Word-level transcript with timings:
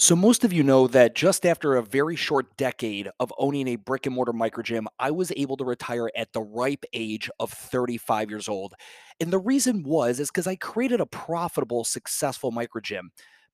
So, 0.00 0.14
most 0.14 0.44
of 0.44 0.52
you 0.52 0.62
know 0.62 0.86
that 0.86 1.16
just 1.16 1.44
after 1.44 1.74
a 1.74 1.82
very 1.82 2.14
short 2.14 2.56
decade 2.56 3.08
of 3.18 3.32
owning 3.36 3.66
a 3.66 3.74
brick 3.76 4.06
and 4.06 4.14
mortar 4.14 4.32
micro 4.32 4.62
gym, 4.62 4.86
I 5.00 5.10
was 5.10 5.32
able 5.36 5.56
to 5.56 5.64
retire 5.64 6.08
at 6.16 6.32
the 6.32 6.40
ripe 6.40 6.84
age 6.92 7.28
of 7.40 7.50
35 7.52 8.30
years 8.30 8.48
old. 8.48 8.74
And 9.20 9.32
the 9.32 9.40
reason 9.40 9.82
was 9.82 10.20
is 10.20 10.30
because 10.30 10.46
I 10.46 10.54
created 10.54 11.00
a 11.00 11.06
profitable, 11.06 11.82
successful 11.84 12.52
microgym. 12.52 13.08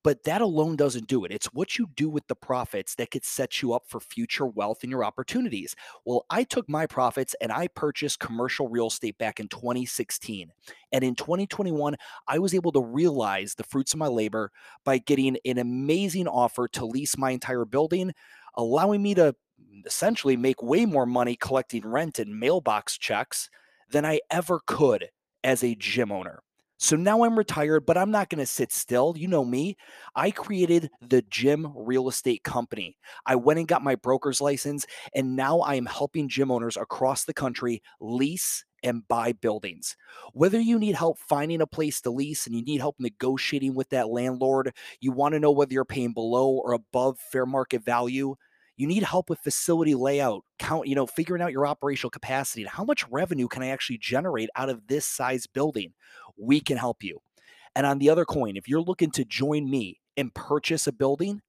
But 0.05 0.23
that 0.25 0.43
alone 0.43 0.77
doesn't 0.77 1.09
do 1.09 1.25
it. 1.25 1.33
It's 1.33 1.47
what 1.47 1.79
you 1.79 1.89
do 1.97 2.09
with 2.09 2.29
the 2.29 2.37
profits 2.37 2.95
that 2.97 3.11
could 3.11 3.25
set 3.25 3.63
you 3.63 3.73
up 3.73 3.85
for 3.89 3.99
future 4.01 4.47
wealth 4.47 4.83
and 4.83 4.91
your 4.91 5.05
opportunities. 5.05 5.75
Well, 6.05 6.27
I 6.31 6.45
took 6.45 6.69
my 6.69 6.87
profits 6.87 7.35
and 7.41 7.51
I 7.51 7.69
purchased 7.69 8.21
commercial 8.21 8.69
real 8.69 8.89
estate 8.89 9.19
back 9.19 9.41
in 9.41 9.49
2016. 9.49 10.53
And 10.93 11.03
in 11.03 11.17
2021, 11.17 11.97
I 12.29 12.39
was 12.39 12.55
able 12.55 12.71
to 12.73 12.83
realize 12.83 13.55
the 13.55 13.65
fruits 13.65 13.95
of 13.95 13.99
my 13.99 14.07
labor 14.09 14.53
by 14.85 14.99
getting 14.99 15.39
an 15.45 15.59
amazing 15.59 16.29
offer 16.29 16.69
to 16.69 16.87
lease 16.87 17.19
my 17.19 17.33
entire 17.33 17.65
building, 17.65 18.13
allowing 18.57 19.03
me 19.03 19.15
to 19.15 19.35
essentially 19.87 20.37
make 20.37 20.63
way 20.63 20.87
more 20.87 21.07
money 21.07 21.35
collecting 21.35 21.87
rent 21.87 22.19
and 22.19 22.39
mailbox 22.39 22.99
checks 22.99 23.51
than 23.91 24.05
I 24.05 24.21
ever 24.31 24.61
could 24.67 25.09
as 25.43 25.65
a 25.65 25.75
gym 25.75 26.13
owner. 26.13 26.44
So 26.85 26.97
now 26.97 27.25
I'm 27.25 27.39
retired, 27.39 27.87
but 27.87 27.97
I'm 27.97 28.11
not 28.11 28.29
going 28.29 28.41
to 28.41 28.47
sit 28.47 28.71
still. 28.71 29.15
You 29.17 29.27
know 29.27 29.43
me. 29.43 29.75
I 30.15 30.31
created 30.31 30.91
the 31.01 31.23
gym 31.23 31.73
real 31.75 32.09
estate 32.11 32.43
company. 32.45 32.99
I 33.25 33.37
went 33.37 33.59
and 33.59 33.67
got 33.67 33.83
my 33.83 33.95
broker's 33.95 34.39
license, 34.39 34.85
and 35.15 35.35
now 35.35 35.61
I 35.61 35.77
am 35.77 35.87
helping 35.87 36.29
gym 36.29 36.51
owners 36.51 36.77
across 36.77 37.25
the 37.25 37.33
country 37.33 37.81
lease 38.03 38.67
and 38.83 39.09
buy 39.09 39.33
buildings. 39.33 39.97
Whether 40.35 40.61
you 40.61 40.79
need 40.79 40.95
help 40.95 41.19
finding 41.19 41.63
a 41.63 41.67
place 41.67 42.03
to 42.03 42.11
lease 42.11 42.47
and 42.47 42.55
you 42.55 42.63
need 42.63 42.81
help 42.83 42.97
negotiating 42.99 43.75
with 43.75 43.89
that 43.89 44.11
landlord, 44.11 44.75
you 45.01 45.11
want 45.11 45.33
to 45.33 45.41
know 45.41 45.53
whether 45.53 45.73
you're 45.73 45.87
paying 45.87 46.13
below 46.13 46.51
or 46.51 46.75
above 46.75 47.19
fair 47.33 47.47
market 47.47 47.83
value, 47.83 48.35
you 48.77 48.87
need 48.87 49.03
help 49.03 49.31
with 49.31 49.39
facility 49.39 49.95
layout, 49.95 50.45
count, 50.59 50.89
you 50.89 50.95
know, 50.95 51.07
figuring 51.07 51.43
out 51.43 51.53
your 51.53 51.67
operational 51.67 52.11
capacity 52.11 52.63
and 52.63 52.71
how 52.71 52.85
much 52.85 53.09
revenue 53.09 53.49
can 53.49 53.63
I 53.63 53.69
actually 53.69 53.99
generate 53.99 54.51
out 54.57 54.69
of 54.69 54.87
this 54.89 55.07
size 55.07 55.47
building. 55.47 55.93
We 56.37 56.61
can 56.61 56.77
help 56.77 57.03
you. 57.03 57.21
And 57.77 57.87
on 57.87 57.99
the 57.99 58.11
other 58.11 58.25
coin, 58.25 58.57
if 58.57 58.69
you're 58.69 58.81
looking 58.81 59.11
to 59.13 59.25
join 59.25 59.71
me 59.71 60.01
and 60.17 60.35
purchase 60.35 60.87
a 60.87 60.93
building, 60.93 61.41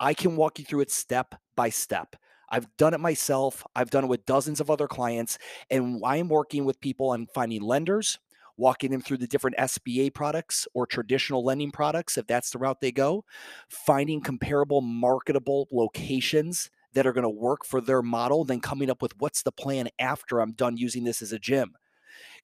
I 0.00 0.14
can 0.14 0.36
walk 0.36 0.58
you 0.58 0.64
through 0.64 0.80
it 0.80 0.90
step 0.90 1.34
by 1.56 1.68
step. 1.68 2.16
I've 2.50 2.68
done 2.76 2.94
it 2.94 3.00
myself. 3.00 3.64
I've 3.74 3.90
done 3.90 4.04
it 4.04 4.08
with 4.08 4.26
dozens 4.26 4.60
of 4.60 4.70
other 4.70 4.86
clients. 4.86 5.38
And 5.70 6.02
I 6.04 6.18
am 6.18 6.28
working 6.28 6.64
with 6.64 6.80
people 6.80 7.10
on 7.10 7.26
finding 7.34 7.62
lenders, 7.62 8.18
walking 8.56 8.90
them 8.90 9.00
through 9.00 9.18
the 9.18 9.26
different 9.26 9.56
SBA 9.56 10.14
products 10.14 10.66
or 10.74 10.86
traditional 10.86 11.44
lending 11.44 11.70
products, 11.70 12.16
if 12.16 12.26
that's 12.26 12.50
the 12.50 12.58
route 12.58 12.80
they 12.80 12.92
go, 12.92 13.24
finding 13.68 14.20
comparable 14.20 14.80
marketable 14.80 15.68
locations 15.72 16.70
that 16.94 17.06
are 17.06 17.12
going 17.12 17.22
to 17.22 17.28
work 17.28 17.64
for 17.64 17.80
their 17.80 18.02
model, 18.02 18.44
then 18.44 18.60
coming 18.60 18.90
up 18.90 19.02
with 19.02 19.12
what's 19.18 19.42
the 19.42 19.52
plan 19.52 19.88
after 19.98 20.40
I'm 20.40 20.52
done 20.52 20.76
using 20.76 21.04
this 21.04 21.22
as 21.22 21.32
a 21.32 21.38
gym. 21.38 21.74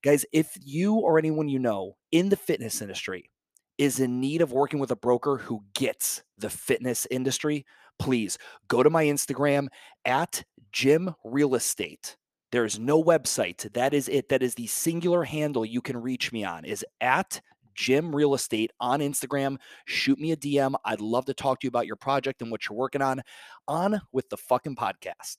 Guys, 0.03 0.25
if 0.33 0.57
you 0.61 0.95
or 0.95 1.19
anyone 1.19 1.49
you 1.49 1.59
know 1.59 1.97
in 2.11 2.29
the 2.31 2.37
fitness 2.37 2.83
industry 2.83 3.31
is 3.79 4.01
in 4.01 4.21
need 4.21 4.43
of 4.43 4.53
working 4.53 4.79
with 4.79 4.91
a 4.91 4.97
broker 4.97 5.39
who 5.39 5.63
gets 5.75 6.23
the 6.37 6.51
fitness 6.51 7.07
industry, 7.11 7.65
please 7.99 8.39
go 8.69 8.83
to 8.83 8.91
my 8.91 9.05
Instagram 9.05 9.69
at 10.05 10.45
Gym 10.73 11.15
Real 11.25 11.55
Estate. 11.55 12.17
There's 12.53 12.81
no 12.81 13.03
website. 13.03 13.73
That 13.75 13.95
is 13.95 14.09
it. 14.09 14.29
That 14.29 14.43
is 14.43 14.57
the 14.57 14.67
singular 14.67 15.23
handle 15.23 15.65
you 15.65 15.81
can 15.81 15.97
reach 15.97 16.33
me 16.33 16.43
on 16.43 16.65
is 16.65 16.85
at 17.01 17.41
Gym 17.77 18.15
Real 18.15 18.35
Estate 18.35 18.73
on 18.81 18.99
Instagram. 18.99 19.59
Shoot 19.85 20.19
me 20.19 20.33
a 20.33 20.37
DM. 20.37 20.75
I'd 20.85 21.01
love 21.01 21.27
to 21.27 21.35
talk 21.35 21.61
to 21.61 21.67
you 21.67 21.69
about 21.69 21.87
your 21.87 21.95
project 21.95 22.43
and 22.43 22.51
what 22.51 22.69
you're 22.69 22.77
working 22.77 23.03
on. 23.03 23.23
On 23.69 24.01
with 24.11 24.29
the 24.31 24.37
fucking 24.37 24.75
podcast. 24.75 25.37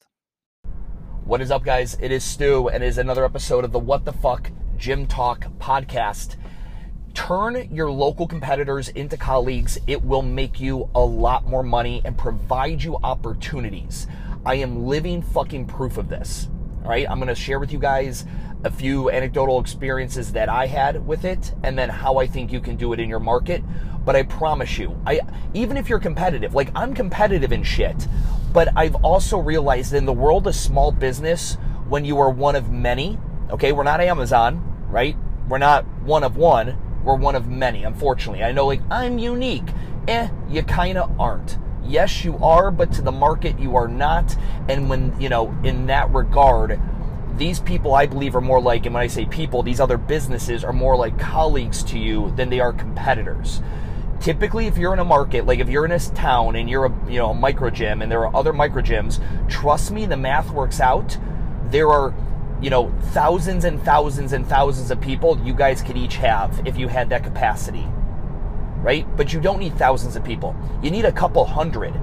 What 1.25 1.41
is 1.41 1.51
up, 1.51 1.65
guys? 1.65 1.97
It 1.99 2.13
is 2.13 2.23
Stu, 2.23 2.69
and 2.69 2.81
it 2.81 2.87
is 2.87 2.97
another 2.97 3.25
episode 3.25 3.65
of 3.65 3.73
the 3.73 3.79
What 3.79 4.05
the 4.05 4.13
Fuck 4.13 4.49
Gym 4.77 5.05
Talk 5.05 5.47
podcast. 5.59 6.37
Turn 7.13 7.67
your 7.69 7.91
local 7.91 8.25
competitors 8.25 8.87
into 8.87 9.17
colleagues. 9.17 9.77
It 9.85 10.01
will 10.01 10.21
make 10.21 10.61
you 10.61 10.89
a 10.95 11.01
lot 11.01 11.45
more 11.45 11.61
money 11.61 12.01
and 12.05 12.17
provide 12.17 12.81
you 12.81 12.97
opportunities. 13.03 14.07
I 14.45 14.55
am 14.55 14.85
living 14.85 15.21
fucking 15.21 15.67
proof 15.67 15.97
of 15.97 16.07
this. 16.07 16.47
All 16.83 16.89
right, 16.89 17.05
I'm 17.07 17.19
going 17.19 17.27
to 17.27 17.35
share 17.35 17.59
with 17.59 17.71
you 17.71 17.77
guys 17.77 18.25
a 18.63 18.71
few 18.71 19.11
anecdotal 19.11 19.59
experiences 19.59 20.31
that 20.33 20.49
I 20.49 20.65
had 20.65 21.05
with 21.05 21.25
it 21.25 21.53
and 21.63 21.77
then 21.77 21.89
how 21.89 22.17
I 22.17 22.25
think 22.25 22.51
you 22.51 22.59
can 22.59 22.75
do 22.75 22.91
it 22.93 22.99
in 22.99 23.07
your 23.07 23.19
market. 23.19 23.63
But 24.03 24.15
I 24.15 24.23
promise 24.23 24.79
you, 24.79 24.99
I 25.05 25.21
even 25.53 25.77
if 25.77 25.89
you're 25.89 25.99
competitive, 25.99 26.55
like 26.55 26.71
I'm 26.73 26.95
competitive 26.95 27.51
in 27.51 27.61
shit, 27.61 28.07
but 28.51 28.69
I've 28.75 28.95
also 28.95 29.37
realized 29.37 29.93
in 29.93 30.07
the 30.07 30.13
world 30.13 30.47
of 30.47 30.55
small 30.55 30.91
business 30.91 31.55
when 31.87 32.03
you 32.03 32.19
are 32.19 32.31
one 32.31 32.55
of 32.55 32.71
many, 32.71 33.19
okay, 33.51 33.71
we're 33.73 33.83
not 33.83 34.01
Amazon, 34.01 34.87
right? 34.89 35.15
We're 35.47 35.59
not 35.59 35.85
one 36.01 36.23
of 36.23 36.35
one, 36.35 36.77
we're 37.03 37.15
one 37.15 37.35
of 37.35 37.47
many, 37.47 37.83
unfortunately. 37.83 38.43
I 38.43 38.53
know 38.53 38.65
like 38.65 38.81
I'm 38.89 39.19
unique. 39.19 39.69
Eh, 40.07 40.29
you 40.49 40.63
kind 40.63 40.97
of 40.97 41.19
aren't 41.19 41.59
yes, 41.91 42.23
you 42.23 42.37
are, 42.37 42.71
but 42.71 42.91
to 42.93 43.01
the 43.01 43.11
market, 43.11 43.59
you 43.59 43.75
are 43.75 43.87
not. 43.87 44.35
And 44.69 44.89
when, 44.89 45.19
you 45.19 45.29
know, 45.29 45.55
in 45.63 45.87
that 45.87 46.11
regard, 46.11 46.79
these 47.37 47.59
people 47.59 47.93
I 47.93 48.05
believe 48.05 48.35
are 48.35 48.41
more 48.41 48.61
like, 48.61 48.85
and 48.85 48.95
when 48.95 49.03
I 49.03 49.07
say 49.07 49.25
people, 49.25 49.63
these 49.63 49.79
other 49.79 49.97
businesses 49.97 50.63
are 50.63 50.73
more 50.73 50.95
like 50.95 51.19
colleagues 51.19 51.83
to 51.83 51.99
you 51.99 52.31
than 52.35 52.49
they 52.49 52.59
are 52.59 52.73
competitors. 52.73 53.61
Typically, 54.19 54.67
if 54.67 54.77
you're 54.77 54.93
in 54.93 54.99
a 54.99 55.05
market, 55.05 55.45
like 55.45 55.59
if 55.59 55.67
you're 55.67 55.85
in 55.85 55.91
a 55.91 55.99
town 55.99 56.55
and 56.55 56.69
you're 56.69 56.85
a 56.85 57.09
you 57.09 57.17
know 57.17 57.31
a 57.31 57.33
micro 57.33 57.71
gym 57.71 58.03
and 58.03 58.11
there 58.11 58.23
are 58.25 58.35
other 58.35 58.53
micro 58.53 58.81
gyms, 58.81 59.19
trust 59.49 59.89
me, 59.91 60.05
the 60.05 60.17
math 60.17 60.51
works 60.51 60.79
out. 60.79 61.17
There 61.69 61.89
are 61.89 62.13
you 62.61 62.69
know 62.69 62.93
thousands 63.13 63.65
and 63.65 63.81
thousands 63.81 64.33
and 64.33 64.45
thousands 64.45 64.91
of 64.91 65.01
people 65.01 65.39
you 65.43 65.55
guys 65.55 65.81
could 65.81 65.97
each 65.97 66.17
have 66.17 66.61
if 66.67 66.77
you 66.77 66.87
had 66.87 67.09
that 67.09 67.23
capacity 67.23 67.87
right? 68.81 69.05
But 69.15 69.33
you 69.33 69.39
don't 69.39 69.59
need 69.59 69.77
thousands 69.77 70.15
of 70.15 70.23
people. 70.23 70.55
You 70.81 70.91
need 70.91 71.05
a 71.05 71.11
couple 71.11 71.45
hundred 71.45 71.93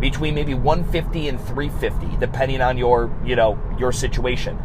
between 0.00 0.34
maybe 0.34 0.54
150 0.54 1.28
and 1.28 1.40
350 1.40 2.16
depending 2.18 2.60
on 2.60 2.78
your, 2.78 3.10
you 3.24 3.36
know, 3.36 3.58
your 3.78 3.92
situation. 3.92 4.58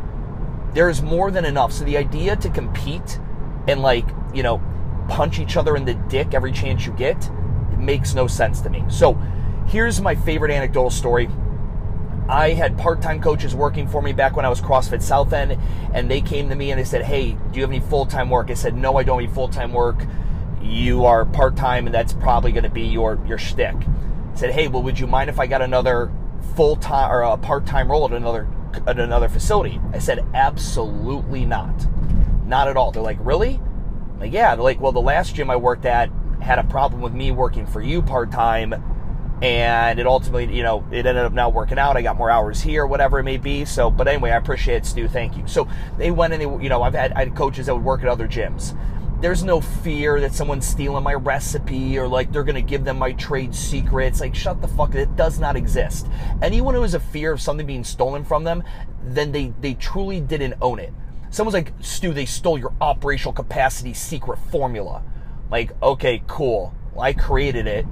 There's 0.73 1.01
more 1.01 1.31
than 1.31 1.45
enough. 1.45 1.71
So 1.71 1.83
the 1.83 1.97
idea 1.97 2.35
to 2.35 2.49
compete 2.49 3.19
and 3.67 3.81
like, 3.81 4.05
you 4.33 4.43
know, 4.43 4.61
punch 5.09 5.39
each 5.39 5.57
other 5.57 5.75
in 5.75 5.85
the 5.85 5.93
dick 5.93 6.33
every 6.33 6.51
chance 6.51 6.85
you 6.85 6.93
get 6.93 7.29
makes 7.77 8.13
no 8.13 8.27
sense 8.27 8.61
to 8.61 8.69
me. 8.69 8.83
So, 8.89 9.13
here's 9.67 10.01
my 10.01 10.15
favorite 10.15 10.51
anecdotal 10.51 10.89
story. 10.89 11.29
I 12.29 12.51
had 12.51 12.77
part-time 12.77 13.21
coaches 13.21 13.53
working 13.53 13.87
for 13.87 14.01
me 14.01 14.13
back 14.13 14.35
when 14.35 14.45
I 14.45 14.49
was 14.49 14.61
CrossFit 14.61 15.01
South 15.01 15.33
End, 15.33 15.57
and 15.93 16.09
they 16.09 16.21
came 16.21 16.49
to 16.49 16.55
me 16.55 16.71
and 16.71 16.79
they 16.79 16.85
said, 16.85 17.03
"Hey, 17.03 17.33
do 17.51 17.59
you 17.59 17.61
have 17.61 17.69
any 17.69 17.81
full-time 17.81 18.29
work?" 18.29 18.49
I 18.49 18.53
said, 18.53 18.75
"No, 18.75 18.97
I 18.97 19.03
don't 19.03 19.19
need 19.19 19.31
full-time 19.31 19.73
work 19.73 20.05
you 20.63 21.05
are 21.05 21.25
part 21.25 21.55
time 21.55 21.85
and 21.85 21.93
that's 21.93 22.13
probably 22.13 22.51
going 22.51 22.63
to 22.63 22.69
be 22.69 22.83
your 22.83 23.19
your 23.27 23.37
shtick. 23.37 23.75
Said, 24.35 24.51
hey, 24.51 24.67
well, 24.67 24.81
would 24.83 24.99
you 24.99 25.07
mind 25.07 25.29
if 25.29 25.39
I 25.39 25.45
got 25.47 25.61
another 25.61 26.11
full 26.55 26.75
time 26.75 27.11
or 27.11 27.21
a 27.21 27.37
part 27.37 27.65
time 27.65 27.91
role 27.91 28.05
at 28.05 28.13
another 28.13 28.47
at 28.87 28.99
another 28.99 29.29
facility? 29.29 29.79
I 29.91 29.99
said, 29.99 30.25
absolutely 30.33 31.45
not, 31.45 31.87
not 32.45 32.67
at 32.67 32.77
all. 32.77 32.91
They're 32.91 33.03
like, 33.03 33.19
really? 33.21 33.55
I'm 33.55 34.19
like, 34.19 34.33
yeah. 34.33 34.55
They're 34.55 34.63
like, 34.63 34.79
well, 34.79 34.91
the 34.91 35.01
last 35.01 35.35
gym 35.35 35.49
I 35.49 35.55
worked 35.55 35.85
at 35.85 36.09
had 36.41 36.59
a 36.59 36.63
problem 36.63 37.01
with 37.01 37.13
me 37.13 37.31
working 37.31 37.65
for 37.65 37.81
you 37.81 38.01
part 38.01 38.31
time. 38.31 38.73
And 39.41 39.99
it 39.99 40.07
ultimately, 40.07 40.55
you 40.55 40.63
know, 40.63 40.85
it 40.89 41.05
ended 41.05 41.25
up 41.25 41.33
not 41.33 41.53
working 41.53 41.77
out. 41.77 41.97
I 41.97 42.01
got 42.01 42.15
more 42.15 42.29
hours 42.29 42.61
here, 42.61 42.85
whatever 42.85 43.19
it 43.19 43.23
may 43.23 43.37
be. 43.37 43.65
So, 43.65 43.91
but 43.91 44.07
anyway, 44.07 44.31
I 44.31 44.37
appreciate 44.37 44.77
it, 44.77 44.85
Stu. 44.85 45.09
Thank 45.09 45.35
you. 45.35 45.45
So 45.47 45.67
they 45.97 46.11
went 46.11 46.31
and 46.31 46.41
they, 46.41 46.63
you 46.63 46.69
know, 46.69 46.81
I've 46.81 46.93
had, 46.93 47.11
I 47.11 47.25
had 47.25 47.35
coaches 47.35 47.65
that 47.65 47.75
would 47.75 47.83
work 47.83 48.03
at 48.03 48.07
other 48.07 48.27
gyms 48.27 48.73
there's 49.23 49.41
no 49.41 49.61
fear 49.61 50.19
that 50.19 50.33
someone's 50.33 50.67
stealing 50.67 51.01
my 51.01 51.13
recipe 51.13 51.97
or 51.97 52.09
like 52.09 52.29
they're 52.33 52.43
going 52.43 52.55
to 52.55 52.61
give 52.61 52.83
them 52.83 52.99
my 52.99 53.13
trade 53.13 53.55
secrets. 53.55 54.19
Like, 54.19 54.35
shut 54.35 54.61
the 54.61 54.67
fuck. 54.67 54.95
It 54.95 55.15
does 55.15 55.39
not 55.39 55.55
exist. 55.55 56.07
Anyone 56.41 56.75
who 56.75 56.81
has 56.81 56.93
a 56.93 56.99
fear 56.99 57.31
of 57.31 57.39
something 57.39 57.65
being 57.65 57.85
stolen 57.85 58.25
from 58.25 58.43
them, 58.43 58.65
then 59.01 59.31
they, 59.31 59.53
they 59.61 59.75
truly 59.75 60.19
didn't 60.19 60.55
own 60.61 60.77
it. 60.77 60.93
Someone's 61.29 61.53
like, 61.53 61.71
Stu, 61.79 62.13
they 62.13 62.25
stole 62.25 62.57
your 62.57 62.73
operational 62.81 63.31
capacity 63.31 63.93
secret 63.93 64.39
formula. 64.51 65.01
Like, 65.49 65.71
okay, 65.81 66.21
cool. 66.27 66.75
Well, 66.93 67.05
I 67.05 67.13
created 67.13 67.65
it. 67.65 67.85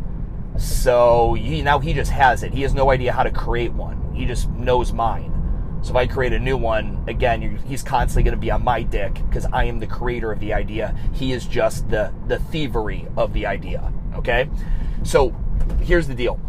So 0.57 1.35
he, 1.35 1.61
now 1.61 1.79
he 1.79 1.94
just 1.94 2.11
has 2.11 2.44
it. 2.44 2.53
He 2.53 2.63
has 2.63 2.73
no 2.73 2.91
idea 2.91 3.13
how 3.13 3.23
to 3.23 3.31
create 3.31 3.71
one. 3.71 4.13
He 4.13 4.25
just 4.25 4.50
knows 4.50 4.91
mine. 4.91 5.40
So 5.81 5.92
if 5.92 5.95
I 5.95 6.06
create 6.06 6.33
a 6.33 6.39
new 6.39 6.57
one, 6.57 7.04
again, 7.07 7.57
he's 7.66 7.81
constantly 7.81 8.24
going 8.24 8.36
to 8.36 8.39
be 8.39 8.51
on 8.51 8.63
my 8.63 8.83
dick 8.83 9.16
because 9.28 9.48
I 9.51 9.63
am 9.63 9.80
the 9.80 9.88
creator 9.88 10.31
of 10.31 10.39
the 10.39 10.54
idea. 10.54 10.95
He 11.13 11.31
is 11.31 11.45
just 11.45 11.89
the 11.89 12.13
the 12.28 12.38
thievery 12.38 13.07
of 13.18 13.33
the 13.33 13.45
idea. 13.48 13.92
Okay, 14.16 14.50
so 15.04 15.36
here's 15.81 16.07
the 16.07 16.16
deal. 16.16 16.39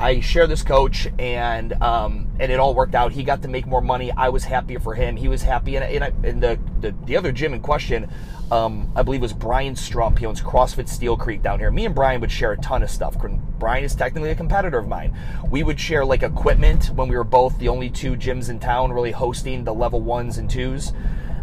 I 0.00 0.20
share 0.20 0.46
this 0.46 0.62
coach, 0.62 1.06
and 1.18 1.72
um, 1.82 2.28
and 2.40 2.50
it 2.50 2.58
all 2.58 2.74
worked 2.74 2.94
out. 2.94 3.12
He 3.12 3.22
got 3.22 3.42
to 3.42 3.48
make 3.48 3.66
more 3.66 3.80
money. 3.80 4.10
I 4.10 4.30
was 4.30 4.44
happier 4.44 4.80
for 4.80 4.94
him. 4.94 5.16
He 5.16 5.28
was 5.28 5.42
happy, 5.42 5.76
and, 5.76 5.84
and, 5.84 6.04
I, 6.04 6.28
and 6.28 6.42
the, 6.42 6.58
the 6.80 6.94
the 7.06 7.16
other 7.16 7.30
gym 7.30 7.54
in 7.54 7.60
question, 7.60 8.10
um, 8.50 8.90
I 8.96 9.02
believe, 9.02 9.20
was 9.20 9.32
Brian 9.32 9.74
Strump. 9.74 10.18
He 10.18 10.26
owns 10.26 10.40
CrossFit 10.40 10.88
Steel 10.88 11.16
Creek 11.16 11.42
down 11.42 11.60
here. 11.60 11.70
Me 11.70 11.84
and 11.86 11.94
Brian 11.94 12.20
would 12.20 12.32
share 12.32 12.52
a 12.52 12.56
ton 12.58 12.82
of 12.82 12.90
stuff. 12.90 13.16
Brian 13.58 13.84
is 13.84 13.94
technically 13.94 14.30
a 14.30 14.34
competitor 14.34 14.78
of 14.78 14.88
mine. 14.88 15.16
We 15.48 15.62
would 15.62 15.78
share 15.78 16.04
like 16.04 16.22
equipment 16.24 16.86
when 16.94 17.08
we 17.08 17.16
were 17.16 17.24
both 17.24 17.58
the 17.58 17.68
only 17.68 17.88
two 17.88 18.16
gyms 18.16 18.50
in 18.50 18.58
town 18.58 18.92
really 18.92 19.12
hosting 19.12 19.62
the 19.62 19.74
level 19.74 20.00
ones 20.00 20.38
and 20.38 20.50
twos. 20.50 20.92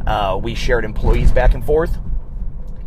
Uh, 0.06 0.40
we 0.42 0.54
shared 0.54 0.84
employees 0.84 1.32
back 1.32 1.54
and 1.54 1.66
forth, 1.66 1.98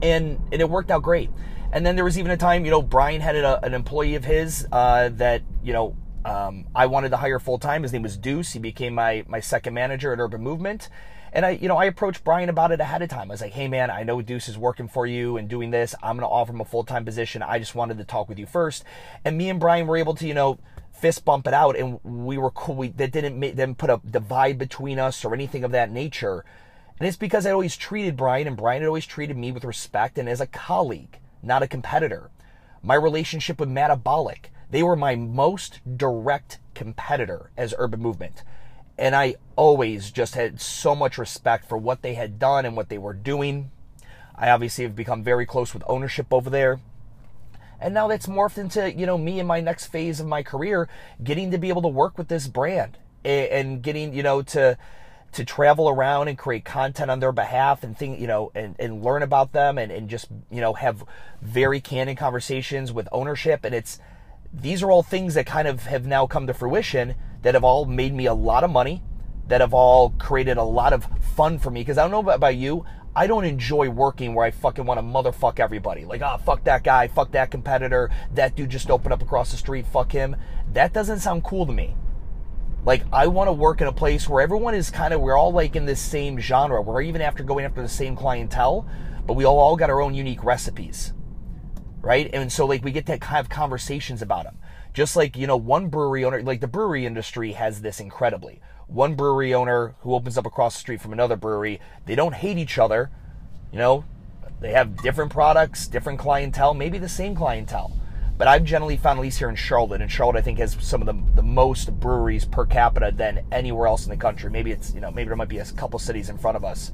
and 0.02 0.38
and 0.52 0.60
it 0.60 0.68
worked 0.68 0.90
out 0.90 1.02
great. 1.02 1.30
And 1.72 1.86
then 1.86 1.96
there 1.96 2.04
was 2.04 2.19
even 2.19 2.30
a 2.30 2.36
time, 2.36 2.66
you 2.66 2.70
know, 2.70 2.82
Brian 2.82 3.22
had 3.22 3.34
a, 3.34 3.64
an 3.64 3.72
employee 3.72 4.14
of 4.14 4.24
his 4.24 4.66
uh, 4.70 5.08
that, 5.14 5.42
you 5.64 5.72
know, 5.72 5.96
um, 6.24 6.66
I 6.74 6.86
wanted 6.86 7.08
to 7.10 7.16
hire 7.16 7.38
full 7.38 7.58
time. 7.58 7.82
His 7.82 7.92
name 7.92 8.02
was 8.02 8.16
Deuce. 8.16 8.52
He 8.52 8.58
became 8.58 8.94
my 8.94 9.24
my 9.26 9.40
second 9.40 9.74
manager 9.74 10.12
at 10.12 10.20
Urban 10.20 10.42
Movement. 10.42 10.88
And 11.32 11.46
I, 11.46 11.50
you 11.52 11.66
know, 11.66 11.78
I 11.78 11.86
approached 11.86 12.24
Brian 12.24 12.50
about 12.50 12.72
it 12.72 12.80
ahead 12.80 13.00
of 13.00 13.08
time. 13.08 13.30
I 13.30 13.34
was 13.34 13.40
like, 13.40 13.54
"Hey, 13.54 13.66
man, 13.66 13.90
I 13.90 14.02
know 14.02 14.20
Deuce 14.20 14.48
is 14.48 14.58
working 14.58 14.86
for 14.86 15.06
you 15.06 15.38
and 15.38 15.48
doing 15.48 15.70
this. 15.70 15.94
I'm 16.02 16.16
going 16.16 16.28
to 16.28 16.32
offer 16.32 16.52
him 16.52 16.60
a 16.60 16.64
full 16.64 16.84
time 16.84 17.04
position. 17.04 17.42
I 17.42 17.58
just 17.58 17.74
wanted 17.74 17.98
to 17.98 18.04
talk 18.04 18.28
with 18.28 18.38
you 18.38 18.46
first. 18.46 18.84
And 19.24 19.38
me 19.38 19.48
and 19.48 19.58
Brian 19.58 19.86
were 19.86 19.96
able 19.96 20.14
to, 20.16 20.28
you 20.28 20.34
know, 20.34 20.58
fist 20.92 21.24
bump 21.24 21.46
it 21.46 21.54
out, 21.54 21.74
and 21.76 21.98
we 22.04 22.36
were 22.36 22.50
cool. 22.50 22.76
We 22.76 22.88
that 22.88 23.12
didn't 23.12 23.40
didn't 23.40 23.78
put 23.78 23.90
a 23.90 24.00
divide 24.08 24.58
between 24.58 24.98
us 24.98 25.24
or 25.24 25.34
anything 25.34 25.64
of 25.64 25.72
that 25.72 25.90
nature. 25.90 26.44
And 27.00 27.08
it's 27.08 27.16
because 27.16 27.46
I 27.46 27.50
always 27.50 27.76
treated 27.76 28.16
Brian, 28.16 28.46
and 28.46 28.56
Brian 28.56 28.82
had 28.82 28.86
always 28.86 29.06
treated 29.06 29.36
me 29.36 29.50
with 29.50 29.64
respect 29.64 30.19
and 30.19 30.28
as 30.28 30.40
a 30.40 30.46
colleague 30.46 31.19
not 31.42 31.62
a 31.62 31.68
competitor. 31.68 32.30
My 32.82 32.94
relationship 32.94 33.60
with 33.60 33.68
Metabolic, 33.68 34.52
they 34.70 34.82
were 34.82 34.96
my 34.96 35.14
most 35.14 35.80
direct 35.96 36.58
competitor 36.74 37.50
as 37.56 37.74
Urban 37.78 38.00
Movement. 38.00 38.42
And 38.98 39.14
I 39.14 39.36
always 39.56 40.10
just 40.10 40.34
had 40.34 40.60
so 40.60 40.94
much 40.94 41.18
respect 41.18 41.68
for 41.68 41.76
what 41.78 42.02
they 42.02 42.14
had 42.14 42.38
done 42.38 42.64
and 42.64 42.76
what 42.76 42.88
they 42.88 42.98
were 42.98 43.14
doing. 43.14 43.70
I 44.36 44.50
obviously 44.50 44.84
have 44.84 44.96
become 44.96 45.22
very 45.22 45.46
close 45.46 45.74
with 45.74 45.82
ownership 45.86 46.26
over 46.32 46.50
there. 46.50 46.80
And 47.80 47.94
now 47.94 48.06
that's 48.06 48.26
morphed 48.26 48.58
into, 48.58 48.92
you 48.92 49.06
know, 49.06 49.18
me 49.18 49.40
in 49.40 49.46
my 49.46 49.60
next 49.60 49.86
phase 49.86 50.20
of 50.20 50.26
my 50.26 50.42
career, 50.42 50.88
getting 51.22 51.50
to 51.50 51.58
be 51.58 51.68
able 51.68 51.82
to 51.82 51.88
work 51.88 52.16
with 52.16 52.28
this 52.28 52.46
brand 52.46 52.96
and 53.24 53.82
getting, 53.82 54.14
you 54.14 54.22
know, 54.22 54.42
to 54.42 54.78
to 55.32 55.44
travel 55.44 55.88
around 55.88 56.29
and 56.29 56.37
create 56.37 56.64
content 56.64 57.11
on 57.11 57.20
their 57.20 57.32
behalf 57.32 57.82
and 57.82 57.96
think, 57.96 58.20
you 58.20 58.26
know, 58.26 58.52
and, 58.55 58.76
and 58.79 59.02
learn 59.02 59.23
about 59.23 59.52
them 59.52 59.79
and, 59.79 59.90
and 59.90 60.08
just, 60.08 60.29
you 60.50 60.61
know, 60.61 60.75
have 60.75 61.05
very 61.40 61.81
candid 61.81 62.19
conversations 62.19 62.93
with 62.93 63.08
ownership. 63.12 63.64
And 63.64 63.75
it's, 63.75 63.99
these 64.52 64.82
are 64.82 64.90
all 64.90 65.02
things 65.02 65.34
that 65.34 65.46
kind 65.46 65.67
of 65.67 65.84
have 65.84 66.06
now 66.06 66.26
come 66.26 66.46
to 66.46 66.55
fruition 66.55 67.14
that 67.40 67.55
have 67.55 67.64
all 67.64 67.87
made 67.87 68.14
me 68.14 68.26
a 68.26 68.34
lot 68.34 68.62
of 68.62 68.70
money, 68.70 69.02
that 69.49 69.62
have 69.62 69.73
all 69.73 70.11
created 70.11 70.58
a 70.58 70.62
lot 70.62 70.93
of 70.93 71.06
fun 71.34 71.58
for 71.58 71.70
me. 71.70 71.82
Cause 71.82 71.96
I 71.96 72.02
don't 72.02 72.11
know 72.11 72.20
about, 72.20 72.37
about 72.37 72.56
you. 72.56 72.84
I 73.14 73.26
don't 73.26 73.44
enjoy 73.44 73.90
working 73.90 74.34
where 74.34 74.46
I 74.46 74.50
fucking 74.50 74.87
want 74.87 74.99
to 74.99 75.02
motherfuck 75.02 75.61
everybody. 75.61 76.05
Like, 76.05 76.23
ah, 76.23 76.37
oh, 76.38 76.43
fuck 76.43 76.64
that 76.64 76.82
guy, 76.82 77.08
fuck 77.08 77.32
that 77.32 77.50
competitor, 77.50 78.11
that 78.34 78.55
dude 78.55 78.70
just 78.70 78.90
opened 78.90 79.12
up 79.12 79.20
across 79.20 79.50
the 79.50 79.58
street, 79.58 79.87
fuck 79.87 80.12
him. 80.12 80.34
That 80.73 80.94
doesn't 80.94 81.20
sound 81.20 81.44
cool 81.44 81.67
to 81.67 81.73
me. 81.73 81.94
Like 82.84 83.05
I 83.12 83.29
want 83.29 83.46
to 83.46 83.52
work 83.52 83.81
in 83.81 83.87
a 83.87 83.93
place 83.93 84.29
where 84.29 84.43
everyone 84.43 84.75
is 84.75 84.90
kind 84.90 85.14
of 85.14 85.20
we're 85.20 85.37
all 85.37 85.52
like 85.52 85.76
in 85.76 85.87
this 85.87 86.00
same 86.00 86.38
genre. 86.38 86.82
We're 86.82 87.02
even 87.02 87.20
after 87.20 87.44
going 87.44 87.64
after 87.64 87.81
the 87.81 87.88
same 87.88 88.17
clientele, 88.17 88.88
but 89.25 89.34
we 89.34 89.44
all, 89.44 89.58
all 89.58 89.76
got 89.76 89.90
our 89.90 90.00
own 90.00 90.14
unique 90.14 90.43
recipes. 90.43 91.12
Right? 92.00 92.29
And 92.32 92.50
so 92.50 92.67
like 92.67 92.82
we 92.82 92.90
get 92.90 93.06
to 93.06 93.25
have 93.26 93.49
conversations 93.49 94.20
about 94.20 94.44
them. 94.44 94.58
Just 94.93 95.14
like, 95.14 95.37
you 95.37 95.46
know, 95.46 95.56
one 95.56 95.88
brewery 95.88 96.25
owner, 96.25 96.43
like 96.43 96.61
the 96.61 96.67
brewery 96.67 97.06
industry 97.06 97.52
has 97.52 97.82
this 97.82 98.00
incredibly. 98.00 98.61
One 98.88 99.14
brewery 99.14 99.55
owner 99.55 99.94
who 100.00 100.14
opens 100.14 100.37
up 100.37 100.44
across 100.44 100.75
the 100.75 100.81
street 100.81 101.00
from 101.00 101.12
another 101.12 101.37
brewery, 101.37 101.81
they 102.05 102.17
don't 102.17 102.34
hate 102.34 102.58
each 102.58 102.79
other. 102.79 103.11
You 103.70 103.79
know, 103.79 104.05
they 104.61 104.73
have 104.73 105.00
different 105.02 105.31
products, 105.31 105.87
different 105.87 106.19
clientele, 106.19 106.75
maybe 106.75 106.99
the 106.99 107.08
same 107.08 107.37
clientele 107.37 107.93
but 108.38 108.49
I've 108.49 108.64
generally 108.64 108.96
found, 108.96 109.19
at 109.19 109.23
least 109.23 109.38
here 109.38 109.49
in 109.49 109.56
Charlotte, 109.56 110.00
and 110.00 110.11
Charlotte 110.11 110.37
I 110.37 110.43
think 110.43 110.58
has 110.58 110.76
some 110.81 111.00
of 111.00 111.06
the, 111.06 111.34
the 111.34 111.43
most 111.43 111.99
breweries 112.00 112.44
per 112.44 112.67
capita 112.67 113.12
than 113.14 113.44
anywhere 113.52 113.87
else 113.87 114.05
in 114.05 114.11
the 114.11 114.17
country. 114.17 114.50
Maybe 114.50 114.73
it's, 114.73 114.94
you 114.94 115.00
know, 115.00 115.11
maybe 115.11 115.29
there 115.29 115.37
might 115.37 115.49
be 115.49 115.58
a 115.58 115.64
couple 115.64 115.99
cities 115.99 116.29
in 116.29 116.38
front 116.38 116.56
of 116.56 116.64
us. 116.64 116.93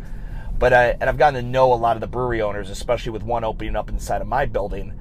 But, 0.58 0.72
uh, 0.72 0.94
and 1.00 1.08
I've 1.08 1.16
gotten 1.16 1.42
to 1.42 1.48
know 1.48 1.72
a 1.72 1.74
lot 1.74 1.96
of 1.96 2.00
the 2.00 2.08
brewery 2.08 2.42
owners, 2.42 2.68
especially 2.68 3.12
with 3.12 3.22
one 3.22 3.44
opening 3.44 3.76
up 3.76 3.88
inside 3.88 4.20
of 4.20 4.26
my 4.26 4.44
building, 4.44 4.98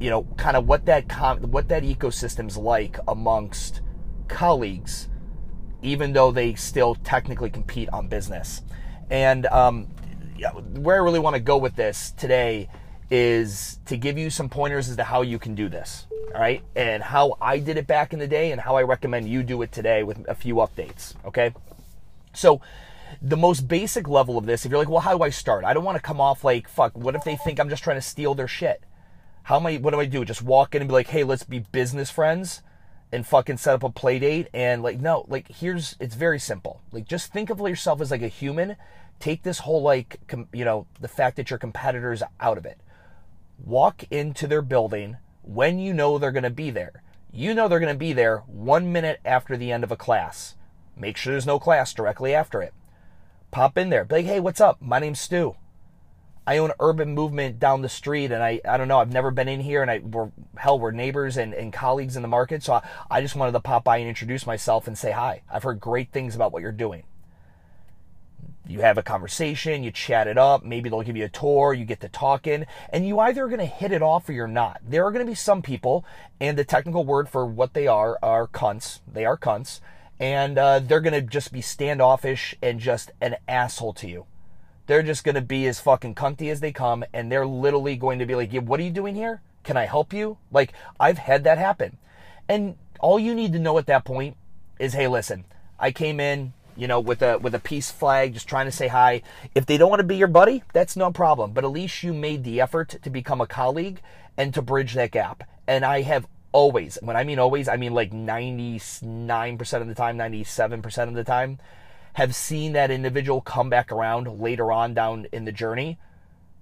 you 0.00 0.08
know, 0.08 0.24
kind 0.36 0.56
of 0.56 0.66
what 0.66 0.86
that, 0.86 1.08
com- 1.08 1.50
what 1.50 1.68
that 1.68 1.82
ecosystem's 1.82 2.56
like 2.56 2.98
amongst 3.06 3.82
colleagues, 4.28 5.08
even 5.82 6.14
though 6.14 6.32
they 6.32 6.54
still 6.54 6.94
technically 6.94 7.50
compete 7.50 7.90
on 7.90 8.08
business. 8.08 8.62
And, 9.10 9.46
um, 9.46 9.88
where 10.74 10.96
I 10.96 11.04
really 11.04 11.18
want 11.18 11.34
to 11.34 11.40
go 11.40 11.58
with 11.58 11.76
this 11.76 12.12
today 12.12 12.68
is 13.10 13.78
to 13.86 13.96
give 13.96 14.18
you 14.18 14.30
some 14.30 14.48
pointers 14.48 14.88
as 14.88 14.96
to 14.96 15.04
how 15.04 15.22
you 15.22 15.38
can 15.38 15.54
do 15.54 15.68
this. 15.68 16.06
All 16.34 16.40
right. 16.40 16.62
And 16.74 17.02
how 17.02 17.36
I 17.40 17.58
did 17.58 17.76
it 17.76 17.86
back 17.86 18.12
in 18.12 18.18
the 18.18 18.26
day 18.26 18.52
and 18.52 18.60
how 18.60 18.76
I 18.76 18.82
recommend 18.82 19.28
you 19.28 19.42
do 19.42 19.62
it 19.62 19.72
today 19.72 20.02
with 20.02 20.24
a 20.28 20.34
few 20.34 20.56
updates. 20.56 21.14
Okay. 21.24 21.54
So, 22.32 22.60
the 23.22 23.36
most 23.36 23.68
basic 23.68 24.08
level 24.08 24.36
of 24.36 24.46
this, 24.46 24.64
if 24.64 24.70
you're 24.70 24.78
like, 24.78 24.88
well, 24.88 25.00
how 25.00 25.16
do 25.16 25.22
I 25.22 25.30
start? 25.30 25.64
I 25.64 25.72
don't 25.72 25.84
want 25.84 25.96
to 25.96 26.02
come 26.02 26.20
off 26.20 26.42
like, 26.42 26.68
fuck, 26.68 26.96
what 26.96 27.14
if 27.14 27.24
they 27.24 27.36
think 27.36 27.60
I'm 27.60 27.68
just 27.68 27.84
trying 27.84 27.96
to 27.96 28.02
steal 28.02 28.34
their 28.34 28.48
shit? 28.48 28.82
How 29.44 29.56
am 29.56 29.66
I, 29.66 29.76
what 29.76 29.92
do 29.92 30.00
I 30.00 30.06
do? 30.06 30.24
Just 30.24 30.42
walk 30.42 30.74
in 30.74 30.82
and 30.82 30.88
be 30.88 30.92
like, 30.92 31.06
hey, 31.06 31.22
let's 31.22 31.44
be 31.44 31.60
business 31.60 32.10
friends 32.10 32.62
and 33.12 33.24
fucking 33.24 33.58
set 33.58 33.74
up 33.74 33.84
a 33.84 33.90
play 33.90 34.18
date? 34.18 34.48
And 34.52 34.82
like, 34.82 35.00
no, 35.00 35.24
like, 35.28 35.48
here's, 35.48 35.96
it's 36.00 36.16
very 36.16 36.40
simple. 36.40 36.82
Like, 36.90 37.06
just 37.06 37.32
think 37.32 37.48
of 37.48 37.60
yourself 37.60 38.00
as 38.00 38.10
like 38.10 38.22
a 38.22 38.28
human. 38.28 38.76
Take 39.20 39.44
this 39.44 39.60
whole, 39.60 39.82
like, 39.82 40.18
com, 40.26 40.48
you 40.52 40.64
know, 40.64 40.86
the 41.00 41.08
fact 41.08 41.36
that 41.36 41.48
your 41.48 41.60
competitors 41.60 42.22
out 42.40 42.58
of 42.58 42.66
it 42.66 42.80
walk 43.58 44.04
into 44.10 44.46
their 44.46 44.62
building 44.62 45.16
when 45.42 45.78
you 45.78 45.94
know 45.94 46.18
they're 46.18 46.32
going 46.32 46.42
to 46.42 46.50
be 46.50 46.70
there. 46.70 47.02
You 47.32 47.54
know 47.54 47.68
they're 47.68 47.80
going 47.80 47.94
to 47.94 47.98
be 47.98 48.12
there 48.12 48.38
one 48.46 48.92
minute 48.92 49.20
after 49.24 49.56
the 49.56 49.72
end 49.72 49.84
of 49.84 49.92
a 49.92 49.96
class. 49.96 50.54
Make 50.96 51.16
sure 51.16 51.32
there's 51.32 51.46
no 51.46 51.58
class 51.58 51.92
directly 51.92 52.34
after 52.34 52.62
it. 52.62 52.72
Pop 53.50 53.76
in 53.76 53.90
there. 53.90 54.04
Be 54.04 54.16
like, 54.16 54.26
hey, 54.26 54.40
what's 54.40 54.60
up? 54.60 54.80
My 54.80 54.98
name's 54.98 55.20
Stu. 55.20 55.56
I 56.46 56.58
own 56.58 56.72
Urban 56.78 57.12
Movement 57.12 57.58
down 57.58 57.82
the 57.82 57.88
street, 57.88 58.30
and 58.30 58.42
I, 58.42 58.60
I 58.66 58.76
don't 58.76 58.86
know, 58.86 59.00
I've 59.00 59.12
never 59.12 59.32
been 59.32 59.48
in 59.48 59.60
here, 59.60 59.82
and 59.82 59.90
I 59.90 59.98
we're 59.98 60.30
hell, 60.56 60.78
we're 60.78 60.92
neighbors 60.92 61.36
and, 61.36 61.52
and 61.52 61.72
colleagues 61.72 62.14
in 62.14 62.22
the 62.22 62.28
market, 62.28 62.62
so 62.62 62.74
I, 62.74 62.82
I 63.10 63.20
just 63.20 63.34
wanted 63.34 63.52
to 63.52 63.60
pop 63.60 63.82
by 63.82 63.96
and 63.96 64.08
introduce 64.08 64.46
myself 64.46 64.86
and 64.86 64.96
say 64.96 65.10
hi. 65.10 65.42
I've 65.50 65.64
heard 65.64 65.80
great 65.80 66.12
things 66.12 66.36
about 66.36 66.52
what 66.52 66.62
you're 66.62 66.70
doing 66.70 67.02
you 68.68 68.80
have 68.80 68.98
a 68.98 69.02
conversation, 69.02 69.82
you 69.82 69.90
chat 69.90 70.26
it 70.26 70.38
up, 70.38 70.64
maybe 70.64 70.88
they'll 70.88 71.02
give 71.02 71.16
you 71.16 71.24
a 71.24 71.28
tour, 71.28 71.72
you 71.72 71.84
get 71.84 72.00
to 72.00 72.08
talking, 72.08 72.66
and 72.90 73.06
you 73.06 73.18
either 73.20 73.44
are 73.44 73.48
going 73.48 73.58
to 73.58 73.66
hit 73.66 73.92
it 73.92 74.02
off 74.02 74.28
or 74.28 74.32
you're 74.32 74.48
not. 74.48 74.80
There 74.86 75.04
are 75.04 75.10
going 75.10 75.24
to 75.24 75.30
be 75.30 75.36
some 75.36 75.62
people, 75.62 76.04
and 76.40 76.58
the 76.58 76.64
technical 76.64 77.04
word 77.04 77.28
for 77.28 77.46
what 77.46 77.74
they 77.74 77.86
are 77.86 78.18
are 78.22 78.46
cunts. 78.46 79.00
They 79.10 79.24
are 79.24 79.36
cunts, 79.36 79.80
and 80.18 80.58
uh, 80.58 80.80
they're 80.80 81.00
going 81.00 81.12
to 81.12 81.22
just 81.22 81.52
be 81.52 81.60
standoffish 81.60 82.54
and 82.62 82.80
just 82.80 83.10
an 83.20 83.36
asshole 83.46 83.92
to 83.94 84.08
you. 84.08 84.26
They're 84.86 85.02
just 85.02 85.24
going 85.24 85.34
to 85.34 85.40
be 85.40 85.66
as 85.66 85.80
fucking 85.80 86.14
cunty 86.14 86.50
as 86.50 86.60
they 86.60 86.72
come, 86.72 87.04
and 87.12 87.30
they're 87.30 87.46
literally 87.46 87.96
going 87.96 88.18
to 88.20 88.26
be 88.26 88.34
like, 88.34 88.52
yeah, 88.52 88.60
what 88.60 88.80
are 88.80 88.84
you 88.84 88.90
doing 88.90 89.14
here? 89.14 89.40
Can 89.64 89.76
I 89.76 89.86
help 89.86 90.12
you? 90.12 90.38
Like, 90.52 90.72
I've 91.00 91.18
had 91.18 91.44
that 91.44 91.58
happen. 91.58 91.98
And 92.48 92.76
all 93.00 93.18
you 93.18 93.34
need 93.34 93.52
to 93.52 93.58
know 93.58 93.78
at 93.78 93.86
that 93.86 94.04
point 94.04 94.36
is, 94.78 94.92
hey, 94.92 95.08
listen, 95.08 95.44
I 95.78 95.90
came 95.90 96.20
in, 96.20 96.52
you 96.76 96.86
know, 96.86 97.00
with 97.00 97.22
a 97.22 97.38
with 97.38 97.54
a 97.54 97.58
peace 97.58 97.90
flag, 97.90 98.34
just 98.34 98.48
trying 98.48 98.66
to 98.66 98.72
say 98.72 98.88
hi. 98.88 99.22
If 99.54 99.66
they 99.66 99.78
don't 99.78 99.90
want 99.90 100.00
to 100.00 100.06
be 100.06 100.16
your 100.16 100.28
buddy, 100.28 100.62
that's 100.72 100.96
no 100.96 101.10
problem. 101.10 101.52
But 101.52 101.64
at 101.64 101.70
least 101.70 102.02
you 102.02 102.12
made 102.12 102.44
the 102.44 102.60
effort 102.60 102.96
to 103.02 103.10
become 103.10 103.40
a 103.40 103.46
colleague 103.46 104.00
and 104.36 104.52
to 104.54 104.62
bridge 104.62 104.94
that 104.94 105.10
gap. 105.10 105.48
And 105.66 105.84
I 105.84 106.02
have 106.02 106.26
always, 106.52 106.98
when 107.02 107.16
I 107.16 107.24
mean 107.24 107.38
always, 107.38 107.68
I 107.68 107.76
mean 107.76 107.94
like 107.94 108.12
99% 108.12 109.80
of 109.80 109.88
the 109.88 109.94
time, 109.94 110.18
97% 110.18 111.08
of 111.08 111.14
the 111.14 111.24
time, 111.24 111.58
have 112.14 112.34
seen 112.34 112.72
that 112.72 112.90
individual 112.90 113.40
come 113.40 113.68
back 113.68 113.92
around 113.92 114.40
later 114.40 114.72
on 114.72 114.94
down 114.94 115.26
in 115.32 115.44
the 115.44 115.52
journey 115.52 115.98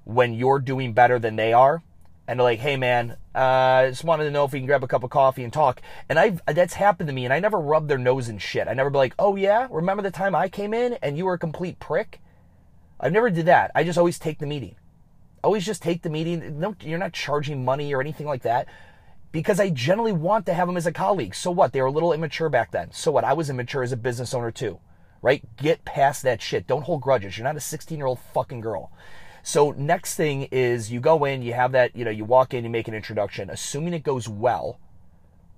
when 0.04 0.34
you're 0.34 0.58
doing 0.58 0.92
better 0.92 1.18
than 1.18 1.36
they 1.36 1.52
are 1.52 1.82
and 2.26 2.38
they're 2.38 2.44
like, 2.44 2.60
"Hey, 2.60 2.76
man, 2.76 3.16
uh, 3.34 3.88
just 3.88 4.04
wanted 4.04 4.24
to 4.24 4.30
know 4.30 4.44
if 4.44 4.52
we 4.52 4.60
can 4.60 4.66
grab 4.66 4.82
a 4.82 4.88
cup 4.88 5.04
of 5.04 5.10
coffee 5.10 5.44
and 5.44 5.52
talk." 5.52 5.80
And 6.08 6.18
I 6.18 6.38
that's 6.46 6.74
happened 6.74 7.08
to 7.08 7.12
me, 7.12 7.24
and 7.24 7.34
I 7.34 7.40
never 7.40 7.58
rub 7.58 7.88
their 7.88 7.98
nose 7.98 8.28
in 8.28 8.38
shit. 8.38 8.68
I 8.68 8.74
never 8.74 8.90
be 8.90 8.98
like, 8.98 9.14
"Oh 9.18 9.36
yeah, 9.36 9.68
remember 9.70 10.02
the 10.02 10.10
time 10.10 10.34
I 10.34 10.48
came 10.48 10.74
in 10.74 10.94
and 11.02 11.16
you 11.18 11.26
were 11.26 11.34
a 11.34 11.38
complete 11.38 11.78
prick?" 11.78 12.20
I've 13.00 13.12
never 13.12 13.30
did 13.30 13.46
that. 13.46 13.70
I 13.74 13.84
just 13.84 13.98
always 13.98 14.18
take 14.18 14.38
the 14.38 14.46
meeting. 14.46 14.76
Always 15.42 15.66
just 15.66 15.82
take 15.82 16.02
the 16.02 16.10
meeting. 16.10 16.58
No, 16.58 16.74
you're 16.80 16.98
not 16.98 17.12
charging 17.12 17.64
money 17.64 17.92
or 17.94 18.00
anything 18.00 18.26
like 18.26 18.42
that. 18.42 18.66
Because 19.30 19.60
I 19.60 19.68
generally 19.68 20.12
want 20.12 20.46
to 20.46 20.54
have 20.54 20.68
them 20.68 20.76
as 20.76 20.86
a 20.86 20.92
colleague. 20.92 21.34
So 21.34 21.50
what? 21.50 21.72
They 21.72 21.82
were 21.82 21.88
a 21.88 21.92
little 21.92 22.12
immature 22.12 22.48
back 22.48 22.70
then. 22.70 22.92
So 22.92 23.10
what? 23.10 23.24
I 23.24 23.32
was 23.32 23.50
immature 23.50 23.82
as 23.82 23.92
a 23.92 23.96
business 23.96 24.32
owner 24.32 24.50
too. 24.50 24.78
Right? 25.20 25.44
Get 25.56 25.84
past 25.84 26.22
that 26.22 26.40
shit. 26.40 26.66
Don't 26.66 26.84
hold 26.84 27.02
grudges. 27.02 27.36
You're 27.36 27.44
not 27.44 27.56
a 27.56 27.60
16 27.60 27.98
year 27.98 28.06
old 28.06 28.20
fucking 28.32 28.60
girl. 28.60 28.90
So 29.46 29.72
next 29.72 30.14
thing 30.14 30.48
is 30.50 30.90
you 30.90 31.00
go 31.00 31.26
in, 31.26 31.42
you 31.42 31.52
have 31.52 31.72
that, 31.72 31.94
you 31.94 32.02
know, 32.02 32.10
you 32.10 32.24
walk 32.24 32.54
in, 32.54 32.64
you 32.64 32.70
make 32.70 32.88
an 32.88 32.94
introduction, 32.94 33.50
assuming 33.50 33.92
it 33.92 34.02
goes 34.02 34.26
well. 34.26 34.80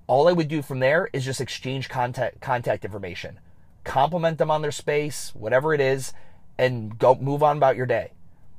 All 0.09 0.27
I 0.27 0.33
would 0.33 0.49
do 0.49 0.61
from 0.61 0.81
there 0.81 1.09
is 1.13 1.25
just 1.25 1.41
exchange 1.41 1.89
contact 1.89 2.41
contact 2.41 2.85
information, 2.85 3.39
compliment 3.85 4.39
them 4.39 4.51
on 4.51 4.61
their 4.61 4.73
space, 4.73 5.33
whatever 5.37 5.73
it 5.73 5.81
is, 5.81 6.13
and 6.59 6.99
go 6.99 7.15
move 7.15 7.45
on 7.45 7.59
about 7.59 7.77
your 7.77 7.87
day. 7.87 8.11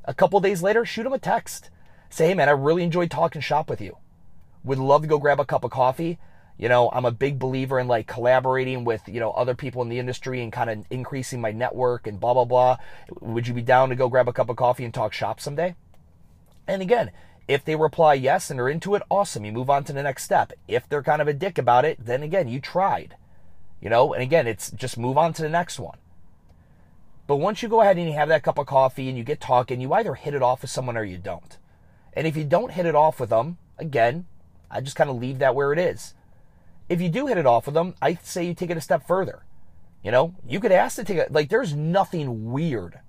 A 0.06 0.14
couple 0.14 0.40
days 0.40 0.64
later, 0.64 0.86
shoot 0.86 1.04
them 1.04 1.12
a 1.12 1.20
text. 1.20 1.72
Say, 2.10 2.28
hey 2.28 2.34
man, 2.34 2.48
I 2.48 2.54
really 2.54 2.84
enjoyed 2.84 3.12
talking 3.12 3.42
shop 3.42 3.70
with 3.70 3.82
you. 3.82 3.98
Would 4.64 4.80
love 4.80 5.02
to 5.02 5.10
go 5.10 5.18
grab 5.18 5.42
a 5.42 5.46
cup 5.46 5.66
of 5.66 5.72
coffee. 5.72 6.20
You 6.58 6.70
know, 6.70 6.90
I'm 6.92 7.06
a 7.06 7.12
big 7.12 7.38
believer 7.38 7.80
in 7.80 7.88
like 7.88 8.08
collaborating 8.08 8.84
with, 8.84 9.08
you 9.08 9.20
know, 9.20 9.32
other 9.32 9.54
people 9.54 9.84
in 9.84 9.90
the 9.90 10.00
industry 10.00 10.42
and 10.42 10.52
kind 10.52 10.70
of 10.70 10.86
increasing 10.90 11.40
my 11.40 11.52
network 11.52 12.08
and 12.08 12.20
blah, 12.20 12.34
blah, 12.34 12.46
blah. 12.46 12.78
Would 13.22 13.48
you 13.48 13.54
be 13.54 13.62
down 13.62 13.90
to 13.90 13.96
go 13.96 14.10
grab 14.10 14.28
a 14.28 14.34
cup 14.34 14.50
of 14.50 14.56
coffee 14.56 14.84
and 14.84 14.94
talk 14.94 15.14
shop 15.14 15.40
someday? 15.40 15.76
And 16.68 16.82
again, 16.82 17.12
if 17.48 17.64
they 17.64 17.76
reply 17.76 18.16
yes 18.16 18.50
and 18.50 18.60
are 18.60 18.70
into 18.70 18.96
it, 18.96 19.04
awesome. 19.10 19.46
You 19.46 19.52
move 19.52 19.70
on 19.70 19.84
to 19.86 19.94
the 19.94 20.02
next 20.02 20.24
step. 20.24 20.52
If 20.68 20.90
they're 20.90 21.04
kind 21.04 21.22
of 21.22 21.28
a 21.28 21.34
dick 21.34 21.60
about 21.60 21.86
it, 21.86 22.04
then 22.04 22.24
again, 22.24 22.48
you 22.48 22.60
tried. 22.60 23.16
You 23.80 23.90
know, 23.90 24.14
and 24.14 24.24
again, 24.24 24.48
it's 24.48 24.72
just 24.72 24.98
move 24.98 25.18
on 25.18 25.34
to 25.34 25.44
the 25.44 25.50
next 25.50 25.80
one. 25.80 26.00
But 27.28 27.38
once 27.38 27.62
you 27.62 27.70
go 27.70 27.82
ahead 27.82 27.98
and 27.98 28.08
you 28.08 28.14
have 28.14 28.30
that 28.30 28.44
cup 28.44 28.58
of 28.58 28.66
coffee 28.66 29.10
and 29.10 29.18
you 29.18 29.24
get 29.24 29.40
talking, 29.40 29.80
you 29.80 29.94
either 29.94 30.16
hit 30.16 30.34
it 30.34 30.42
off 30.42 30.64
with 30.64 30.72
someone 30.72 30.98
or 30.98 31.04
you 31.04 31.18
don't. 31.18 31.58
And 32.14 32.26
if 32.26 32.36
you 32.36 32.46
don't 32.46 32.72
hit 32.72 32.88
it 32.88 32.96
off 32.96 33.20
with 33.20 33.30
them, 33.30 33.58
again, 33.78 34.26
I 34.72 34.82
just 34.82 34.96
kind 34.96 35.10
of 35.10 35.18
leave 35.18 35.40
that 35.40 35.54
where 35.54 35.72
it 35.72 35.80
is. 35.80 36.16
If 36.90 37.02
you 37.02 37.10
do 37.10 37.28
hit 37.28 37.38
it 37.38 37.46
off 37.46 37.66
with 37.66 37.76
them, 37.76 37.96
I 38.02 38.16
say 38.24 38.46
you 38.46 38.54
take 38.54 38.70
it 38.70 38.78
a 38.78 38.82
step 38.82 39.08
further. 39.08 39.44
You 40.04 40.12
know, 40.12 40.36
you 40.48 40.60
could 40.60 40.72
ask 40.72 40.96
to 40.96 41.04
take 41.04 41.18
it, 41.18 41.32
like, 41.32 41.50
there's 41.50 41.74
nothing 41.74 42.52
weird 42.52 43.00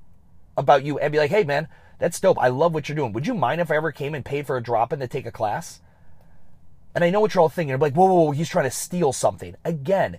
about 0.56 0.85
you 0.85 0.99
and 0.99 1.12
be 1.12 1.18
like, 1.18 1.30
hey, 1.30 1.44
man, 1.44 1.68
that's 1.99 2.18
dope. 2.18 2.38
I 2.40 2.49
love 2.49 2.75
what 2.75 2.88
you're 2.88 2.97
doing. 2.97 3.12
Would 3.12 3.26
you 3.26 3.35
mind 3.35 3.61
if 3.61 3.70
I 3.70 3.76
ever 3.76 3.92
came 3.92 4.14
and 4.14 4.25
paid 4.25 4.47
for 4.47 4.56
a 4.56 4.62
drop 4.62 4.92
in 4.92 4.99
to 5.00 5.06
take 5.06 5.26
a 5.26 5.32
class? 5.32 5.80
And 6.94 7.04
I 7.04 7.11
know 7.11 7.20
what 7.20 7.35
you're 7.35 7.42
all 7.42 7.49
thinking. 7.49 7.70
You're 7.70 7.78
like, 7.78 7.94
whoa, 7.94 8.06
whoa, 8.06 8.23
whoa, 8.23 8.30
he's 8.32 8.49
trying 8.49 8.64
to 8.64 8.70
steal 8.70 9.12
something. 9.12 9.54
Again, 9.64 10.18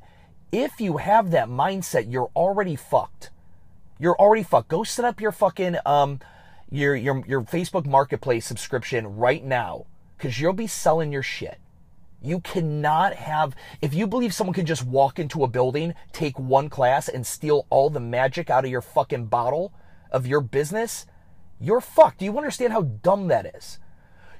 if 0.51 0.79
you 0.79 0.97
have 0.97 1.31
that 1.31 1.49
mindset, 1.49 2.11
you're 2.11 2.31
already 2.35 2.75
fucked. 2.75 3.31
You're 3.99 4.15
already 4.17 4.43
fucked. 4.43 4.69
Go 4.69 4.83
set 4.83 5.05
up 5.05 5.19
your 5.19 5.31
fucking 5.31 5.77
um 5.85 6.19
your 6.71 6.95
your 6.95 7.23
your 7.27 7.41
Facebook 7.41 7.85
Marketplace 7.85 8.45
subscription 8.45 9.17
right 9.17 9.43
now 9.43 9.85
because 10.17 10.39
you'll 10.39 10.53
be 10.53 10.67
selling 10.67 11.11
your 11.11 11.23
shit. 11.23 11.57
You 12.21 12.41
cannot 12.41 13.13
have, 13.13 13.55
if 13.81 13.93
you 13.93 14.05
believe 14.05 14.33
someone 14.33 14.53
can 14.53 14.65
just 14.65 14.85
walk 14.85 15.19
into 15.19 15.43
a 15.43 15.47
building, 15.47 15.93
take 16.11 16.37
one 16.37 16.69
class, 16.69 17.07
and 17.07 17.25
steal 17.25 17.65
all 17.69 17.89
the 17.89 17.99
magic 17.99 18.49
out 18.49 18.65
of 18.65 18.71
your 18.71 18.81
fucking 18.81 19.27
bottle 19.27 19.73
of 20.11 20.27
your 20.27 20.41
business, 20.41 21.05
you're 21.61 21.81
fucked. 21.81 22.19
Do 22.19 22.25
you 22.25 22.37
understand 22.37 22.73
how 22.73 22.81
dumb 22.81 23.27
that 23.27 23.55
is? 23.55 23.79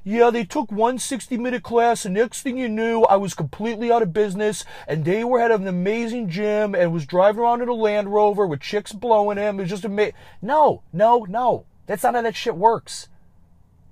Yeah, 0.03 0.29
they 0.29 0.43
took 0.43 0.71
one 0.71 0.97
60 0.97 1.37
minute 1.37 1.63
class, 1.63 2.05
and 2.05 2.15
next 2.15 2.41
thing 2.41 2.57
you 2.57 2.69
knew, 2.69 3.03
I 3.03 3.17
was 3.17 3.33
completely 3.33 3.91
out 3.91 4.01
of 4.01 4.13
business, 4.13 4.65
and 4.87 5.05
they 5.05 5.23
were 5.23 5.39
at 5.39 5.51
an 5.51 5.67
amazing 5.67 6.29
gym 6.29 6.73
and 6.73 6.91
was 6.91 7.05
driving 7.05 7.41
around 7.41 7.61
in 7.61 7.69
a 7.69 7.73
Land 7.73 8.11
Rover 8.11 8.47
with 8.47 8.61
chicks 8.61 8.91
blowing 8.91 9.37
him. 9.37 9.59
It 9.59 9.63
was 9.63 9.69
just 9.69 9.85
amazing. 9.85 10.15
No, 10.41 10.83
no, 10.91 11.25
no. 11.29 11.65
That's 11.85 12.03
not 12.03 12.15
how 12.15 12.21
that 12.21 12.35
shit 12.35 12.55
works. 12.55 13.09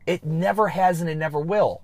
It 0.06 0.26
never 0.26 0.70
has 0.70 1.02
and 1.02 1.10
it 1.10 1.16
never 1.16 1.40
will. 1.40 1.82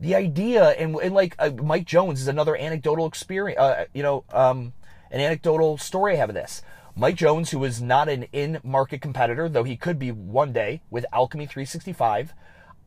The 0.00 0.14
idea, 0.14 0.70
and, 0.70 0.96
and 0.96 1.14
like 1.14 1.34
uh, 1.38 1.50
Mike 1.50 1.84
Jones 1.84 2.20
is 2.20 2.28
another 2.28 2.56
anecdotal 2.56 3.06
experience, 3.06 3.58
uh, 3.58 3.86
you 3.92 4.02
know, 4.02 4.24
um, 4.32 4.72
an 5.10 5.20
anecdotal 5.20 5.76
story 5.78 6.14
I 6.14 6.16
have 6.16 6.28
of 6.28 6.34
this. 6.34 6.62
Mike 6.94 7.16
Jones, 7.16 7.50
who 7.50 7.62
is 7.64 7.80
not 7.80 8.08
an 8.08 8.24
in 8.32 8.60
market 8.62 9.00
competitor, 9.00 9.48
though 9.48 9.64
he 9.64 9.76
could 9.76 9.98
be 9.98 10.10
one 10.10 10.52
day 10.52 10.82
with 10.90 11.06
Alchemy 11.12 11.46
365, 11.46 12.34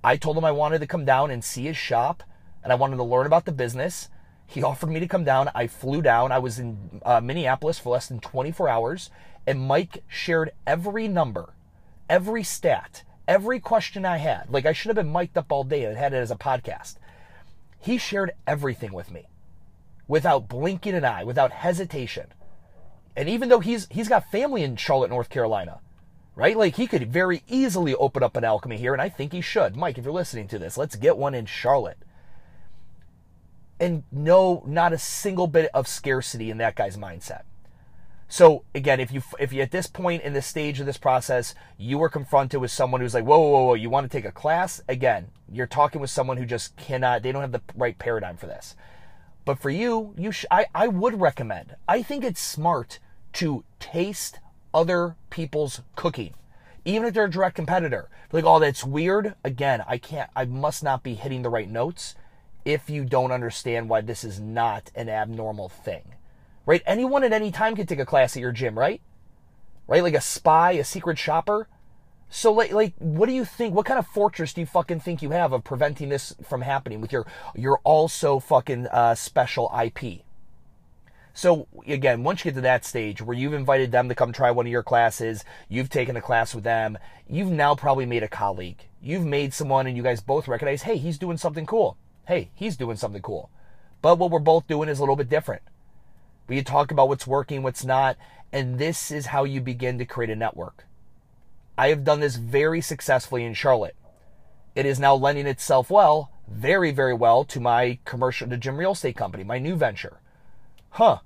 I 0.03 0.17
told 0.17 0.37
him 0.37 0.45
I 0.45 0.51
wanted 0.51 0.79
to 0.79 0.87
come 0.87 1.05
down 1.05 1.31
and 1.31 1.43
see 1.43 1.63
his 1.63 1.77
shop 1.77 2.23
and 2.63 2.71
I 2.71 2.75
wanted 2.75 2.97
to 2.97 3.03
learn 3.03 3.25
about 3.25 3.45
the 3.45 3.51
business. 3.51 4.09
He 4.45 4.63
offered 4.63 4.89
me 4.89 4.99
to 4.99 5.07
come 5.07 5.23
down. 5.23 5.49
I 5.55 5.67
flew 5.67 6.01
down. 6.01 6.31
I 6.31 6.39
was 6.39 6.59
in 6.59 7.01
uh, 7.05 7.21
Minneapolis 7.21 7.79
for 7.79 7.91
less 7.91 8.07
than 8.07 8.19
24 8.19 8.67
hours, 8.67 9.09
and 9.47 9.61
Mike 9.61 10.03
shared 10.07 10.51
every 10.67 11.07
number, 11.07 11.53
every 12.09 12.43
stat, 12.43 13.03
every 13.27 13.59
question 13.59 14.05
I 14.05 14.17
had. 14.17 14.49
Like 14.49 14.65
I 14.65 14.73
should 14.73 14.89
have 14.89 14.97
been 14.97 15.11
mic'd 15.11 15.37
up 15.37 15.51
all 15.51 15.63
day 15.63 15.85
and 15.85 15.97
had 15.97 16.13
it 16.13 16.17
as 16.17 16.31
a 16.31 16.35
podcast. 16.35 16.95
He 17.81 17.97
shared 17.97 18.31
everything 18.45 18.93
with 18.93 19.11
me 19.11 19.25
without 20.07 20.47
blinking 20.47 20.93
an 20.93 21.05
eye, 21.05 21.23
without 21.23 21.51
hesitation. 21.51 22.27
And 23.15 23.27
even 23.27 23.49
though 23.49 23.59
he's 23.59 23.87
he's 23.89 24.07
got 24.07 24.31
family 24.31 24.63
in 24.63 24.75
Charlotte, 24.75 25.09
North 25.09 25.29
Carolina, 25.29 25.79
right? 26.35 26.55
Like 26.55 26.75
he 26.75 26.87
could 26.87 27.11
very 27.11 27.43
easily 27.47 27.95
open 27.95 28.23
up 28.23 28.37
an 28.37 28.43
alchemy 28.43 28.77
here, 28.77 28.93
and 28.93 29.01
I 29.01 29.09
think 29.09 29.33
he 29.33 29.41
should. 29.41 29.75
Mike, 29.75 29.97
if 29.97 30.05
you're 30.05 30.13
listening 30.13 30.47
to 30.49 30.59
this, 30.59 30.77
let's 30.77 30.95
get 30.95 31.17
one 31.17 31.33
in 31.33 31.45
Charlotte. 31.45 31.97
And 33.79 34.03
no, 34.11 34.63
not 34.67 34.93
a 34.93 34.97
single 34.97 35.47
bit 35.47 35.69
of 35.73 35.87
scarcity 35.87 36.51
in 36.51 36.57
that 36.59 36.75
guy's 36.75 36.97
mindset. 36.97 37.41
So 38.31 38.63
again, 38.73 39.01
if 39.01 39.11
you 39.11 39.21
if 39.39 39.51
you 39.51 39.61
at 39.61 39.71
this 39.71 39.87
point 39.87 40.23
in 40.23 40.31
this 40.31 40.47
stage 40.47 40.79
of 40.79 40.85
this 40.85 40.97
process, 40.97 41.53
you 41.77 41.97
were 41.97 42.07
confronted 42.07 42.61
with 42.61 42.71
someone 42.71 43.01
who's 43.01 43.13
like, 43.13 43.25
whoa, 43.25 43.37
whoa, 43.37 43.63
whoa, 43.65 43.73
you 43.73 43.89
want 43.89 44.09
to 44.09 44.17
take 44.17 44.23
a 44.23 44.31
class? 44.31 44.81
Again, 44.87 45.27
you're 45.51 45.67
talking 45.67 45.99
with 45.99 46.09
someone 46.09 46.37
who 46.37 46.45
just 46.45 46.77
cannot. 46.77 47.23
They 47.23 47.33
don't 47.33 47.41
have 47.41 47.51
the 47.51 47.61
right 47.75 47.99
paradigm 47.99 48.37
for 48.37 48.45
this. 48.45 48.73
But 49.43 49.59
for 49.59 49.69
you, 49.69 50.13
you 50.17 50.31
sh- 50.31 50.45
I, 50.49 50.67
I 50.73 50.87
would 50.87 51.19
recommend. 51.19 51.75
I 51.89 52.01
think 52.03 52.23
it's 52.23 52.39
smart 52.39 52.99
to 53.33 53.65
taste 53.81 54.39
other 54.73 55.17
people's 55.29 55.81
cooking, 55.97 56.33
even 56.85 57.09
if 57.09 57.13
they're 57.13 57.25
a 57.25 57.29
direct 57.29 57.57
competitor. 57.57 58.07
Like, 58.31 58.45
oh, 58.45 58.59
that's 58.59 58.85
weird. 58.85 59.35
Again, 59.43 59.83
I 59.89 59.97
can't. 59.97 60.29
I 60.37 60.45
must 60.45 60.83
not 60.83 61.03
be 61.03 61.15
hitting 61.15 61.41
the 61.41 61.49
right 61.49 61.69
notes 61.69 62.15
if 62.63 62.89
you 62.89 63.03
don't 63.03 63.33
understand 63.33 63.89
why 63.89 63.99
this 63.99 64.23
is 64.23 64.39
not 64.39 64.89
an 64.95 65.09
abnormal 65.09 65.67
thing, 65.67 66.13
right? 66.71 66.83
Anyone 66.85 67.25
at 67.25 67.33
any 67.33 67.51
time 67.51 67.75
can 67.75 67.85
take 67.85 67.99
a 67.99 68.05
class 68.05 68.37
at 68.37 68.41
your 68.41 68.53
gym, 68.53 68.79
right? 68.79 69.01
Right? 69.87 70.01
Like 70.01 70.13
a 70.13 70.21
spy, 70.21 70.71
a 70.71 70.85
secret 70.85 71.17
shopper. 71.17 71.67
So 72.29 72.53
like, 72.53 72.71
like, 72.71 72.93
what 72.97 73.27
do 73.27 73.33
you 73.33 73.43
think? 73.43 73.75
What 73.75 73.85
kind 73.85 73.99
of 73.99 74.07
fortress 74.07 74.53
do 74.53 74.61
you 74.61 74.67
fucking 74.67 75.01
think 75.01 75.21
you 75.21 75.31
have 75.31 75.51
of 75.51 75.65
preventing 75.65 76.07
this 76.07 76.33
from 76.47 76.61
happening 76.61 77.01
with 77.01 77.11
your 77.11 77.27
your 77.55 77.81
also 77.83 78.39
fucking 78.39 78.87
uh, 78.87 79.15
special 79.15 79.69
IP? 79.83 80.21
So 81.33 81.67
again, 81.85 82.23
once 82.23 82.39
you 82.39 82.51
get 82.51 82.55
to 82.55 82.61
that 82.61 82.85
stage 82.85 83.21
where 83.21 83.35
you've 83.35 83.51
invited 83.51 83.91
them 83.91 84.07
to 84.07 84.15
come 84.15 84.31
try 84.31 84.49
one 84.49 84.65
of 84.65 84.71
your 84.71 84.81
classes, 84.81 85.43
you've 85.67 85.89
taken 85.89 86.15
a 86.15 86.21
class 86.21 86.55
with 86.55 86.63
them, 86.63 86.97
you've 87.27 87.51
now 87.51 87.75
probably 87.75 88.05
made 88.05 88.23
a 88.23 88.29
colleague. 88.29 88.87
You've 89.01 89.25
made 89.25 89.53
someone, 89.53 89.87
and 89.87 89.97
you 89.97 90.03
guys 90.03 90.21
both 90.21 90.47
recognize, 90.47 90.83
hey, 90.83 90.95
he's 90.95 91.17
doing 91.17 91.35
something 91.35 91.65
cool. 91.65 91.97
Hey, 92.27 92.51
he's 92.53 92.77
doing 92.77 92.95
something 92.95 93.21
cool. 93.21 93.49
But 94.01 94.19
what 94.19 94.31
we're 94.31 94.39
both 94.39 94.67
doing 94.67 94.87
is 94.87 94.99
a 94.99 95.01
little 95.01 95.17
bit 95.17 95.27
different. 95.27 95.63
We 96.51 96.61
talk 96.63 96.91
about 96.91 97.07
what's 97.07 97.25
working, 97.25 97.63
what's 97.63 97.85
not, 97.85 98.17
and 98.51 98.77
this 98.77 99.09
is 99.09 99.27
how 99.27 99.45
you 99.45 99.61
begin 99.61 99.97
to 99.99 100.05
create 100.05 100.29
a 100.29 100.35
network. 100.35 100.85
I 101.77 101.87
have 101.87 102.03
done 102.03 102.19
this 102.19 102.35
very 102.35 102.81
successfully 102.81 103.45
in 103.45 103.53
Charlotte. 103.53 103.95
It 104.75 104.85
is 104.85 104.99
now 104.99 105.15
lending 105.15 105.47
itself 105.47 105.89
well, 105.89 106.29
very, 106.49 106.91
very 106.91 107.13
well 107.13 107.45
to 107.45 107.61
my 107.61 107.99
commercial, 108.03 108.49
to 108.49 108.57
Gym 108.57 108.75
Real 108.75 108.91
Estate 108.91 109.15
Company, 109.15 109.45
my 109.45 109.59
new 109.59 109.77
venture. 109.77 110.19
Huh. 110.89 111.19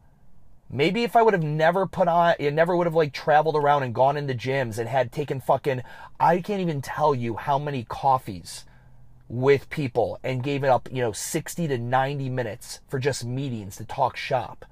Maybe 0.70 1.02
if 1.02 1.16
I 1.16 1.24
would 1.24 1.34
have 1.34 1.42
never 1.42 1.88
put 1.88 2.08
on, 2.08 2.36
it 2.38 2.54
never 2.54 2.78
would 2.78 2.86
have 2.86 2.94
like 2.94 3.12
traveled 3.12 3.56
around 3.56 3.82
and 3.82 3.96
gone 3.96 4.18
into 4.18 4.36
gyms 4.36 4.78
and 4.78 4.88
had 4.88 5.12
taken 5.12 5.42
fucking, 5.42 5.82
I 6.20 6.40
can't 6.40 6.62
even 6.62 6.84
tell 6.84 7.16
you 7.16 7.36
how 7.36 7.58
many 7.58 7.84
coffees 7.84 8.66
with 9.28 9.72
people 9.72 10.20
and 10.24 10.44
gave 10.44 10.64
it 10.64 10.70
up, 10.70 10.88
you 10.92 11.02
know, 11.02 11.14
60 11.14 11.68
to 11.68 11.80
90 11.80 12.30
minutes 12.30 12.82
for 12.88 13.00
just 13.00 13.26
meetings 13.26 13.78
to 13.78 13.86
talk 13.86 14.18
shop. 14.18 14.66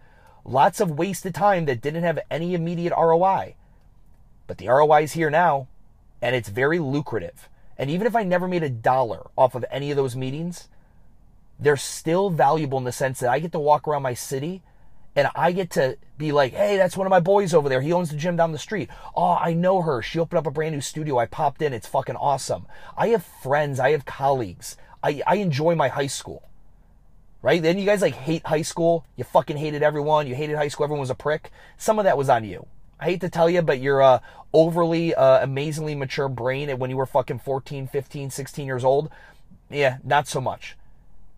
Lots 0.46 0.80
of 0.80 0.92
wasted 0.92 1.34
time 1.34 1.66
that 1.66 1.82
didn't 1.82 2.04
have 2.04 2.20
any 2.30 2.54
immediate 2.54 2.94
ROI. 2.96 3.56
But 4.48 4.58
the 4.58 4.68
ROI 4.68 5.04
is 5.04 5.14
here 5.14 5.30
now 5.30 5.68
and 6.22 6.36
it's 6.36 6.50
very 6.50 6.80
lucrative. 6.80 7.50
And 7.78 7.90
even 7.90 8.08
if 8.08 8.16
I 8.16 8.24
never 8.24 8.48
made 8.48 8.64
a 8.64 8.70
dollar 8.70 9.28
off 9.38 9.56
of 9.56 9.66
any 9.72 9.92
of 9.92 9.98
those 9.98 10.16
meetings, 10.16 10.70
they're 11.60 11.78
still 11.78 12.30
valuable 12.30 12.78
in 12.78 12.84
the 12.84 12.92
sense 12.92 13.20
that 13.20 13.30
I 13.30 13.40
get 13.40 13.52
to 13.54 13.60
walk 13.60 13.88
around 13.88 14.04
my 14.04 14.14
city 14.14 14.64
and 15.16 15.30
I 15.36 15.52
get 15.52 15.70
to 15.72 15.98
be 16.18 16.32
like, 16.32 16.54
hey, 16.54 16.78
that's 16.78 16.98
one 16.98 17.06
of 17.06 17.12
my 17.12 17.20
boys 17.20 17.54
over 17.54 17.70
there. 17.70 17.82
He 17.82 17.94
owns 17.94 18.10
the 18.10 18.18
gym 18.18 18.36
down 18.36 18.52
the 18.52 18.58
street. 18.58 18.90
Oh, 19.16 19.38
I 19.40 19.54
know 19.54 19.82
her. 19.82 20.02
She 20.02 20.20
opened 20.20 20.40
up 20.40 20.48
a 20.48 20.52
brand 20.52 20.74
new 20.74 20.82
studio. 20.82 21.20
I 21.20 21.28
popped 21.28 21.62
in. 21.62 21.74
It's 21.74 21.88
fucking 21.88 22.16
awesome. 22.16 22.66
I 22.98 23.10
have 23.10 23.24
friends. 23.24 23.80
I 23.80 23.92
have 23.92 24.06
colleagues. 24.06 24.76
I, 25.04 25.22
I 25.28 25.36
enjoy 25.36 25.76
my 25.76 25.90
high 25.90 26.08
school. 26.08 26.50
Right? 27.44 27.62
Then 27.62 27.78
you 27.78 27.86
guys 27.86 28.02
like 28.02 28.16
hate 28.16 28.48
high 28.48 28.62
school. 28.62 29.06
You 29.18 29.26
fucking 29.26 29.58
hated 29.58 29.84
everyone. 29.84 30.28
You 30.28 30.34
hated 30.34 30.56
high 30.56 30.70
school. 30.70 30.86
Everyone 30.86 31.02
was 31.02 31.10
a 31.10 31.16
prick. 31.16 31.52
Some 31.78 32.00
of 32.00 32.06
that 32.06 32.18
was 32.18 32.30
on 32.30 32.46
you. 32.46 32.66
I 33.02 33.06
hate 33.06 33.22
to 33.22 33.30
tell 33.30 33.50
you, 33.50 33.62
but 33.62 33.82
you're 33.82 34.00
a 34.00 34.22
overly, 34.54 35.14
uh, 35.14 35.44
amazingly 35.44 35.94
mature 35.94 36.30
brain 36.30 36.70
when 36.80 36.90
you 36.90 36.96
were 36.96 37.06
fucking 37.06 37.40
14, 37.40 37.88
15, 37.88 38.30
16 38.30 38.66
years 38.66 38.86
old. 38.86 39.10
Yeah, 39.70 39.98
not 40.06 40.26
so 40.26 40.40
much. 40.40 40.78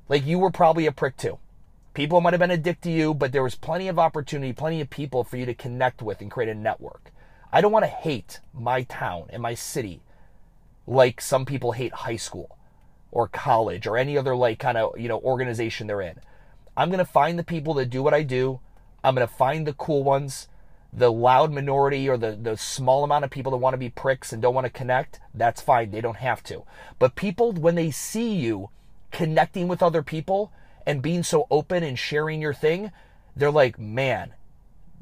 Like 0.08 0.28
you 0.28 0.38
were 0.38 0.52
probably 0.52 0.86
a 0.86 0.92
prick 0.92 1.18
too. 1.18 1.40
People 1.96 2.22
might 2.22 2.34
have 2.34 2.40
been 2.40 2.52
a 2.52 2.58
dick 2.58 2.82
to 2.82 2.92
you, 2.92 3.16
but 3.16 3.32
there 3.32 3.42
was 3.42 3.56
plenty 3.56 3.88
of 3.88 3.98
opportunity, 3.98 4.54
plenty 4.54 4.82
of 4.82 4.92
people 4.92 5.24
for 5.24 5.38
you 5.38 5.46
to 5.48 5.56
connect 5.56 6.04
with 6.04 6.22
and 6.22 6.30
create 6.30 6.50
a 6.50 6.54
network. 6.56 7.12
I 7.52 7.62
don't 7.62 7.72
want 7.72 7.86
to 7.86 7.90
hate 7.90 8.42
my 8.54 8.84
town 8.84 9.28
and 9.30 9.42
my 9.42 9.56
city 9.56 10.02
like 10.86 11.20
some 11.20 11.46
people 11.46 11.72
hate 11.72 11.94
high 11.94 12.18
school 12.18 12.56
or 13.16 13.30
college 13.30 13.88
or 13.88 13.98
any 13.98 14.18
other 14.18 14.36
like 14.36 14.60
kind 14.60 14.78
of, 14.78 15.00
you 15.00 15.08
know, 15.08 15.20
organization 15.22 15.88
they're 15.88 16.02
in. 16.02 16.20
I'm 16.76 16.90
going 16.90 17.00
to 17.00 17.06
find 17.06 17.40
the 17.40 17.46
people 17.46 17.74
that 17.76 17.90
do 17.90 18.04
what 18.04 18.14
I 18.14 18.24
do. 18.24 18.60
I'm 19.06 19.16
going 19.16 19.26
to 19.26 19.34
find 19.34 19.66
the 19.66 19.74
cool 19.74 20.04
ones. 20.04 20.50
The 20.92 21.12
loud 21.12 21.52
minority 21.54 22.10
or 22.10 22.18
the, 22.18 22.32
the 22.36 22.58
small 22.58 23.06
amount 23.06 23.24
of 23.24 23.32
people 23.32 23.52
that 23.52 23.58
want 23.58 23.74
to 23.74 23.78
be 23.78 23.90
pricks 23.90 24.34
and 24.34 24.42
don't 24.42 24.54
want 24.54 24.66
to 24.66 24.70
connect, 24.70 25.22
that's 25.34 25.62
fine. 25.62 25.92
They 25.92 26.02
don't 26.02 26.18
have 26.18 26.44
to. 26.44 26.64
But 27.00 27.16
people, 27.16 27.54
when 27.54 27.76
they 27.76 27.90
see 27.90 28.36
you 28.36 28.70
connecting 29.12 29.70
with 29.70 29.82
other 29.82 30.04
people 30.04 30.52
and 30.86 31.02
being 31.02 31.24
so 31.24 31.48
open 31.50 31.84
and 31.84 31.98
sharing 31.98 32.42
your 32.42 32.54
thing, 32.54 32.92
they're 33.34 33.50
like, 33.50 33.80
man, 33.80 34.34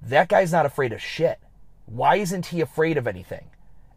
that 0.04 0.30
guy's 0.30 0.52
not 0.52 0.68
afraid 0.68 0.94
of 0.94 1.02
shit. 1.02 1.40
Why 1.88 2.18
isn't 2.18 2.48
he 2.48 2.62
afraid 2.62 2.98
of 2.98 3.08
anything? 3.08 3.48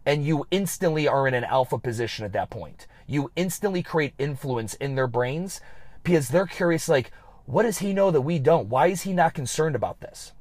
And 0.06 0.24
you 0.24 0.46
instantly 0.50 1.06
are 1.08 1.28
in 1.28 1.34
an 1.34 1.44
alpha 1.44 1.78
position 1.78 2.24
at 2.24 2.32
that 2.32 2.48
point. 2.48 2.86
You 3.06 3.30
instantly 3.36 3.82
create 3.82 4.14
influence 4.18 4.74
in 4.74 4.94
their 4.94 5.08
brains 5.08 5.60
because 6.02 6.28
they're 6.28 6.46
curious, 6.46 6.88
like, 6.88 7.10
what 7.44 7.64
does 7.64 7.78
he 7.78 7.92
know 7.92 8.10
that 8.10 8.22
we 8.22 8.38
don't? 8.38 8.68
Why 8.68 8.86
is 8.86 9.02
he 9.02 9.12
not 9.12 9.34
concerned 9.34 9.76
about 9.76 10.00
this? 10.00 10.32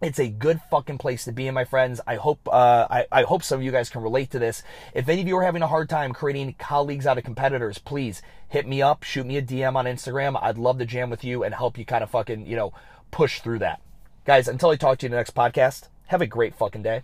It's 0.00 0.18
a 0.18 0.28
good 0.28 0.60
fucking 0.70 0.96
place 0.96 1.24
to 1.24 1.32
be 1.32 1.46
in, 1.46 1.52
my 1.52 1.64
friends. 1.64 2.00
I 2.06 2.14
hope 2.14 2.48
uh, 2.50 2.86
I, 2.88 3.06
I 3.12 3.22
hope 3.24 3.42
some 3.42 3.60
of 3.60 3.64
you 3.64 3.70
guys 3.70 3.90
can 3.90 4.00
relate 4.00 4.30
to 4.30 4.38
this. 4.38 4.62
If 4.94 5.08
any 5.08 5.20
of 5.20 5.28
you 5.28 5.36
are 5.36 5.44
having 5.44 5.60
a 5.60 5.66
hard 5.66 5.90
time 5.90 6.14
creating 6.14 6.54
colleagues 6.58 7.06
out 7.06 7.18
of 7.18 7.24
competitors, 7.24 7.76
please 7.76 8.22
hit 8.48 8.66
me 8.66 8.80
up, 8.80 9.02
shoot 9.02 9.26
me 9.26 9.36
a 9.36 9.42
DM 9.42 9.76
on 9.76 9.84
Instagram. 9.84 10.42
I'd 10.42 10.56
love 10.56 10.78
to 10.78 10.86
jam 10.86 11.10
with 11.10 11.22
you 11.22 11.44
and 11.44 11.54
help 11.54 11.76
you 11.76 11.84
kind 11.84 12.02
of 12.02 12.08
fucking 12.10 12.46
you 12.46 12.56
know 12.56 12.72
push 13.10 13.40
through 13.40 13.58
that, 13.58 13.82
guys. 14.24 14.48
Until 14.48 14.70
I 14.70 14.76
talk 14.76 14.98
to 14.98 15.04
you 15.04 15.08
in 15.08 15.10
the 15.10 15.18
next 15.18 15.34
podcast, 15.34 15.88
have 16.06 16.22
a 16.22 16.26
great 16.26 16.54
fucking 16.54 16.82
day. 16.82 17.02